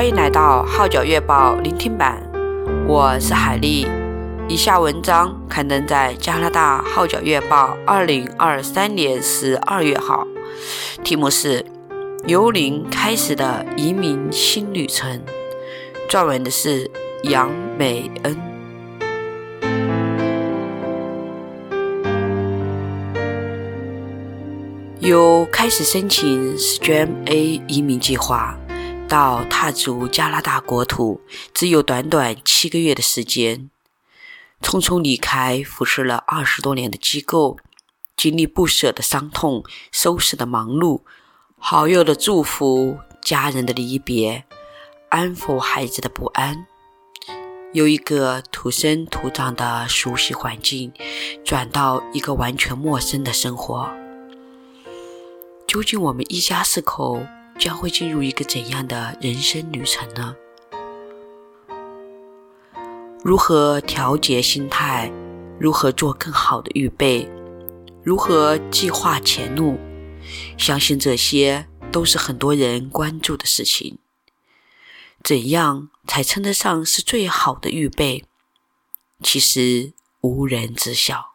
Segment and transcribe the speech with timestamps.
[0.00, 2.22] 欢迎来到《号角月报》聆听版，
[2.88, 3.86] 我是海丽。
[4.48, 10.26] 以下文章刊登在加拿大《号角月报》二零二三年十二月号，
[11.04, 11.60] 题目是
[12.26, 15.20] 《由零开始的移民新旅程》，
[16.10, 16.90] 撰文的是
[17.24, 18.34] 杨美恩。
[25.00, 28.56] 由开始申请 STEM A 移民计划。
[29.10, 31.20] 到踏足加拿大国土，
[31.52, 33.68] 只有短短七个月的时间。
[34.62, 37.58] 匆匆离开服侍了二十多年的机构，
[38.16, 41.00] 经历不舍的伤痛，收拾的忙碌，
[41.58, 44.44] 好友的祝福，家人的离别，
[45.08, 46.66] 安抚孩子的不安，
[47.72, 50.92] 由一个土生土长的熟悉环境，
[51.44, 53.90] 转到一个完全陌生的生活。
[55.66, 57.20] 究竟我们一家四口，
[57.60, 60.34] 将会进入一个怎样的人生旅程呢？
[63.22, 65.12] 如何调节心态？
[65.58, 67.28] 如何做更好的预备？
[68.02, 69.78] 如何计划前路？
[70.56, 73.98] 相信这些都是很多人关注的事情。
[75.22, 78.24] 怎样才称得上是最好的预备？
[79.22, 81.32] 其实无人知晓。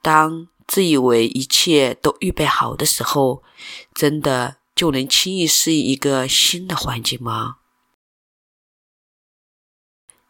[0.00, 3.42] 当自以为一切都预备好的时候，
[3.92, 7.56] 真的，就能轻易适应一个新的环境吗？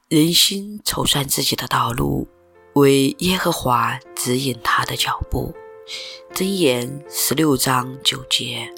[0.09, 2.27] 人心筹算自己的道路，
[2.73, 5.55] 为耶和华指引他的脚步。
[6.33, 8.73] 箴言十六章九节。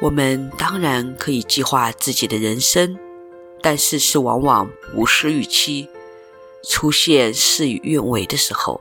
[0.00, 2.96] 我们当然可以计划自己的人生，
[3.60, 5.88] 但事实往往不是预期，
[6.62, 8.80] 出现事与愿违的时候，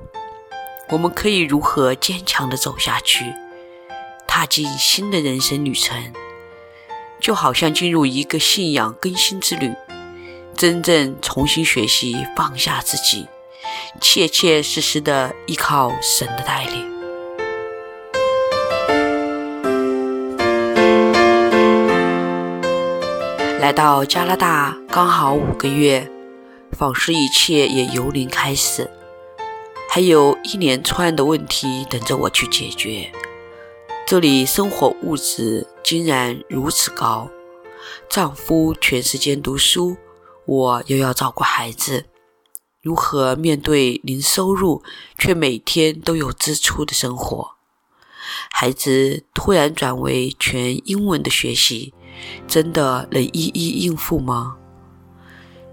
[0.89, 3.25] 我们可以如何坚强的走下去？
[4.39, 6.13] 踏进新的人生旅程，
[7.19, 9.73] 就好像进入一个信仰更新之旅，
[10.55, 13.25] 真正重新学习放下自己，
[13.99, 16.87] 切切实实的依靠神的带领。
[23.59, 26.07] 来到加拿大刚好五个月，
[26.73, 28.87] 仿似一切也由零开始，
[29.89, 33.11] 还有一连串的问题等着我去解决。
[34.07, 37.29] 这里生活物质竟然如此高，
[38.09, 39.97] 丈夫全时间读书，
[40.45, 42.05] 我又要照顾孩子，
[42.81, 44.81] 如何面对零收入
[45.17, 47.55] 却每天都有支出的生活？
[48.49, 51.93] 孩子突然转为全英文的学习，
[52.47, 54.55] 真的能一一应付吗？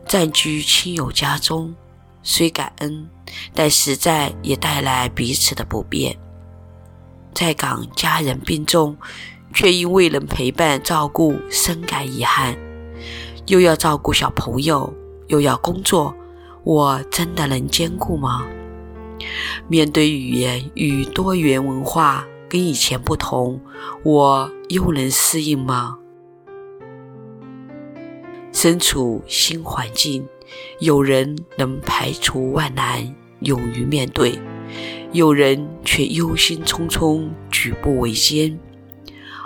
[0.09, 1.73] 暂居亲友家中，
[2.25, 3.09] 虽感恩，
[3.55, 6.19] 但实在也带来彼此的不便。
[7.34, 8.97] 在港家人病重，
[9.53, 12.56] 却因未能陪伴照顾深感遗憾，
[13.47, 14.95] 又要照顾小朋友，
[15.27, 16.15] 又要工作，
[16.62, 18.47] 我真的能兼顾吗？
[19.69, 23.61] 面对语言与多元文化跟以前不同，
[24.05, 25.99] 我又能适应吗？
[28.53, 30.27] 身处新环境，
[30.78, 34.39] 有人能排除万难，勇于面对。
[35.14, 38.58] 有人却忧心忡忡，举步维艰，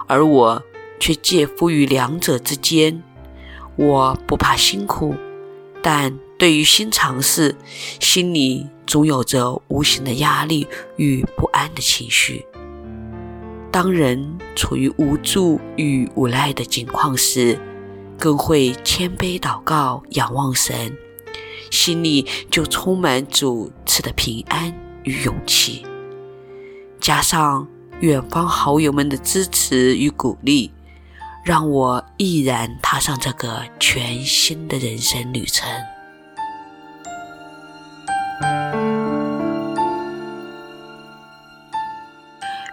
[0.07, 0.63] 而我
[0.99, 3.03] 却介乎于两者之间。
[3.77, 5.15] 我不怕辛苦，
[5.83, 7.55] 但对于新尝试，
[8.01, 12.47] 心里总有着无形的压力与不安的情绪。
[13.71, 17.61] 当人处于无助与无奈的境况时，
[18.19, 20.97] 更会谦卑祷告，仰望神，
[21.71, 24.88] 心里就充满主赐的平安。
[25.05, 25.87] 与勇气，
[27.01, 27.67] 加上
[28.01, 30.73] 远方好友们的支持与鼓励，
[31.45, 35.69] 让我毅然踏上这个全新的人生旅程。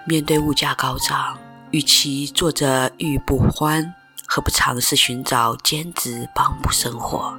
[0.08, 1.38] 面对物价高涨，
[1.72, 3.96] 与其坐着郁不欢，
[4.28, 7.36] 何不尝试寻找兼职帮补生活？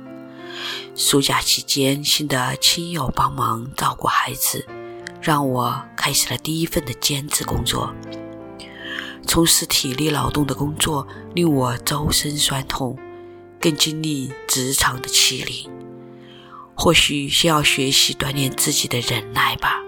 [0.94, 4.66] 暑假期间，新的亲友帮忙照顾孩子。
[5.22, 7.92] 让我开始了第一份的兼职工作。
[9.26, 12.96] 从事体力劳动的工作令我周身酸痛，
[13.60, 15.68] 更经历职场的欺凌。
[16.76, 19.82] 或许先要学习锻炼自己的忍耐吧。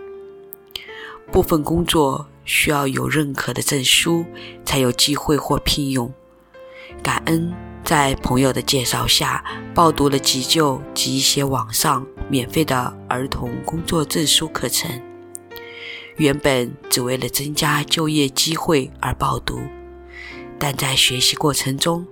[1.30, 4.24] 部分工作需要有认可的证书，
[4.64, 6.12] 才有机会获聘用。
[7.00, 7.54] 感恩
[7.88, 9.42] 在朋友的介绍下，
[9.74, 14.90] 报读了急救及一些网上免费的儿童工作证书课程。
[16.18, 19.62] 原本只为了增加就业机会而报读，
[20.58, 22.06] 但在学习过程中，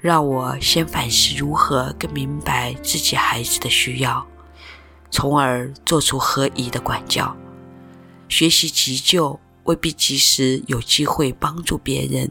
[0.00, 4.26] 让我先反思如何更明白自己孩子的需要，
[5.10, 7.36] 从而做出合宜的管教。
[8.30, 12.30] 学习急救未必及时有机会帮助别人，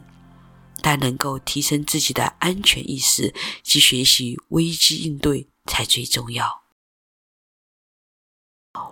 [0.82, 6.62] 但能够提升自己的安全意识及学习危机应对才最重要。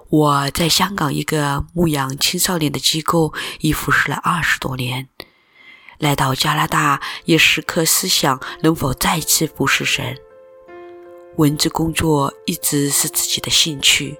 [0.08, 5.08] 我在香港一个牧养青少年的机构已服侍了二十多年，
[5.98, 10.16] 来到加拿大也时刻思想能否再次服侍神。
[11.36, 14.16] 文字工作一直是自己的兴趣，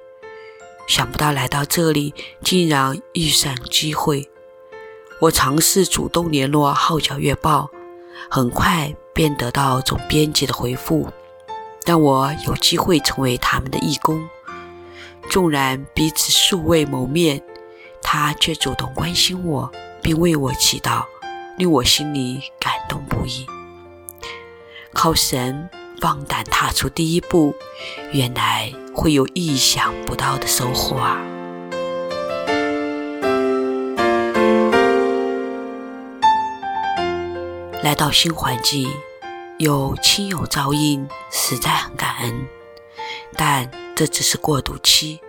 [0.87, 4.31] 想不到来到这里竟然遇上机会。
[5.19, 7.71] 我尝试主动联络《号角月报》，
[8.31, 11.09] 很快便得到总编辑的回复，
[11.87, 14.29] 让我有机会成为他们的义工。
[15.31, 17.43] 纵然彼此素未谋面，
[18.03, 19.73] 他却主动关心我，
[20.03, 21.05] 并为我祈祷，
[21.57, 23.47] 令我心里感动不已。
[24.93, 27.55] 靠神放胆踏出第一步，
[28.13, 31.19] 原来会有意想不到的收获啊！
[37.83, 38.91] 来到新环境，
[39.59, 42.49] 有亲友照应，实在很感恩。
[43.37, 45.21] 但这只是过渡期，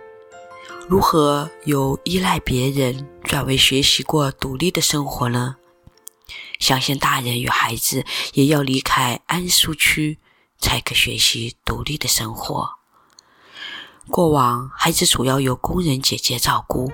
[0.88, 5.56] 如何由依赖别人转为学习过独立的生活呢？
[6.58, 10.18] 相信大人与孩子也要离开安舒区，
[10.58, 12.70] 才可学习独立的生活。
[14.10, 16.90] 过往孩子主要由工人姐姐照顾，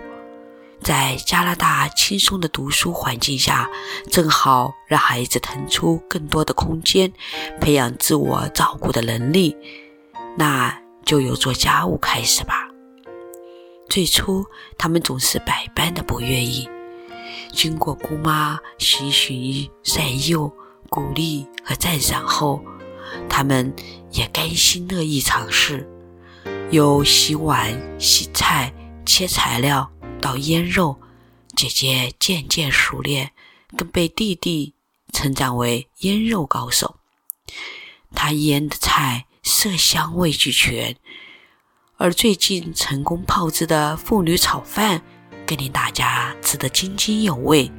[0.84, 3.68] 在加拿大轻松的读书环境下，
[4.08, 7.12] 正好让孩子腾出更多的空间，
[7.60, 9.56] 培养自我照顾的能力。
[10.38, 10.78] 那。
[11.06, 12.66] 就由做家务开始吧。
[13.90, 14.42] 最初，
[14.78, 16.66] 他们总是百般的不愿意。
[17.52, 20.50] 经过姑妈循循善诱、
[20.88, 22.64] 鼓励和赞赏后，
[23.28, 23.70] 他们
[24.12, 25.86] 也甘心乐意尝试。
[26.70, 28.72] 有洗碗、洗菜、
[29.04, 29.86] 切材料
[30.24, 30.98] 到腌肉，
[31.54, 33.32] 姐姐渐渐熟练，
[33.76, 34.72] 更被弟弟
[35.12, 36.96] 称赞为腌肉高手。
[38.14, 40.96] 她腌的菜，色香味俱全，
[41.98, 45.02] 而最近成功炮制的妇女炒饭
[45.46, 47.70] 更令大家吃得津津有味。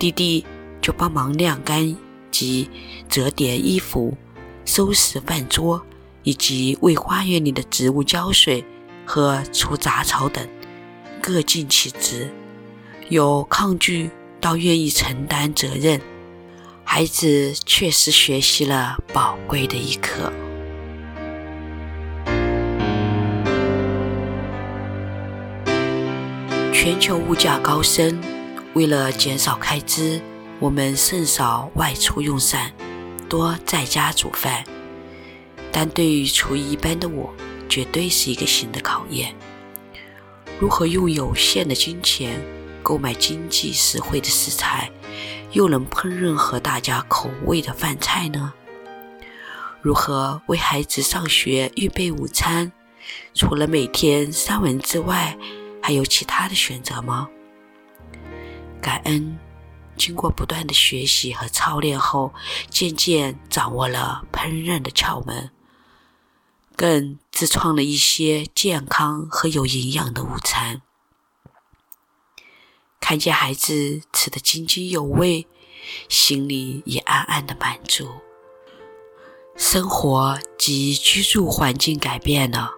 [0.00, 0.44] 弟弟
[0.80, 1.96] 就帮忙晾干
[2.32, 2.68] 及
[3.08, 4.16] 折叠衣服、
[4.64, 5.86] 收拾饭桌，
[6.24, 8.64] 以及为花园里的植物浇水
[9.06, 10.44] 和除杂草等，
[11.22, 12.28] 各尽其职。
[13.08, 14.10] 由抗拒
[14.40, 16.00] 到愿意承担责任，
[16.82, 20.32] 孩子确实学习了宝贵的一课。
[26.72, 28.20] 全球物价高升，
[28.74, 30.20] 为了减少开支，
[30.58, 32.72] 我们甚少外出用膳，
[33.28, 34.64] 多在家煮饭。
[35.70, 37.32] 但对于厨艺一般的我，
[37.68, 39.34] 绝对是一个新的考验。
[40.58, 42.40] 如何用有限的金钱
[42.82, 44.90] 购买经济实惠的食材，
[45.52, 48.52] 又能烹饪合大家口味的饭菜呢？
[49.80, 52.70] 如何为孩子上学预备午餐？
[53.34, 55.36] 除了每天三文之外，
[55.82, 57.28] 还有其他的选择吗？
[58.80, 59.36] 感恩，
[59.96, 62.32] 经过不断的学习和操练后，
[62.70, 65.50] 渐渐掌握了烹饪的窍门，
[66.76, 70.80] 更自创了一些健康和有营养的午餐。
[73.00, 75.48] 看见孩子吃得津津有味，
[76.08, 78.08] 心里也暗暗的满足。
[79.56, 82.70] 生活及居住环境改变了，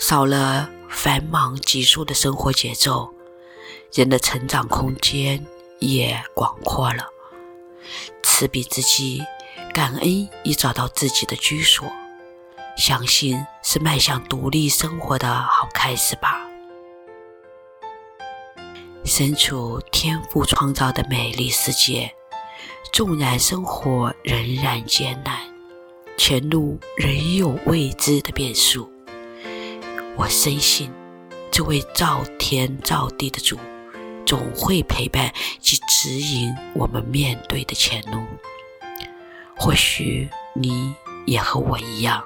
[0.00, 0.68] 少了。
[0.88, 3.14] 繁忙急速的生活节奏，
[3.92, 5.46] 人的成长空间
[5.78, 7.06] 也广阔了。
[8.24, 9.22] 赐彼之际，
[9.72, 11.86] 感恩已找到自己的居所，
[12.76, 16.40] 相信是迈向独立生活的好开始吧。
[19.04, 22.12] 身处天赋创造的美丽世界，
[22.92, 25.38] 纵然生活仍然艰难，
[26.16, 28.90] 前路仍有未知的变数。
[30.16, 30.90] 我深信，
[31.50, 33.58] 这位造天造地的主，
[34.26, 38.24] 总会陪伴及指引我们面对的前路。
[39.56, 40.94] 或许你
[41.26, 42.24] 也和我一样，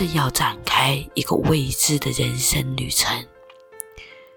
[0.00, 3.22] 正要展开一个未知的人生旅程。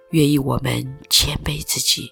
[0.09, 2.11] 愿意我们谦卑自己，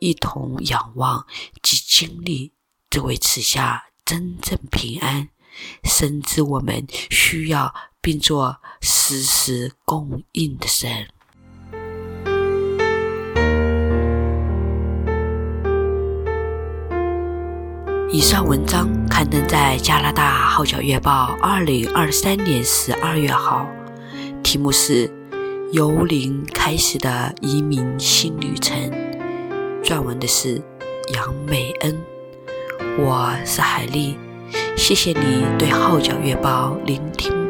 [0.00, 1.24] 一同仰望
[1.62, 2.52] 及经历
[2.90, 5.28] 这位赐下真正平安，
[5.84, 7.72] 深知我们需要。
[8.04, 11.06] 并做时时供应的神。
[18.10, 23.68] 以上文章刊登在加拿大《号角月报》二零二三年十二月号，
[24.42, 25.06] 题目是
[25.70, 28.74] 《由零开始的移民新旅程》，
[29.84, 30.62] 撰文的是
[31.12, 31.94] 杨美恩。
[32.98, 34.16] 我是海丽，
[34.78, 37.41] 谢谢你对《号角月报》聆听。